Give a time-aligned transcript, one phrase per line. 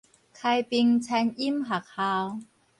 [0.03, 0.03] 開平
[0.99, 2.39] 餐飲學校